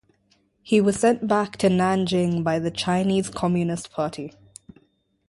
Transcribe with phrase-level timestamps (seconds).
[0.63, 4.33] He was sent back to Nanjing by the Chinese Communist Party.